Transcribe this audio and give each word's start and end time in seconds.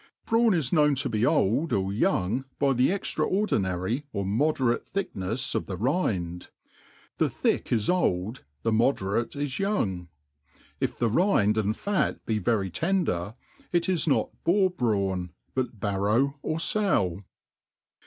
BRAWN 0.25 0.55
is 0.55 0.73
known 0.73 0.95
to.be 0.95 1.27
old 1.27 1.71
ot 1.71 1.93
young 1.93 2.45
by 2.57 2.73
the 2.73 2.87
ej^raordinarf 2.89 4.01
or 4.11 4.25
moderate 4.25 4.83
tbickneft 4.91 5.53
of 5.53 5.67
the 5.67 5.77
rind; 5.77 6.49
the 7.19 7.29
thick 7.29 7.71
is 7.71 7.87
old, 7.87 8.43
the 8.63 8.71
mode* 8.71 8.99
rate 8.99 9.35
is 9.35 9.59
young. 9.59 10.07
Jf 10.81 10.97
the 10.97 11.07
rind 11.09 11.55
and 11.55 11.77
fat 11.77 12.25
be 12.25 12.39
very 12.39 12.71
tender, 12.71 13.35
it 13.71 13.87
is 13.87 14.07
not 14.07 14.31
boar* 14.43 14.71
brawn, 14.71 15.33
but 15.53 15.79
barrow 15.79 16.35
or 16.41 16.57
fow. 16.57 17.23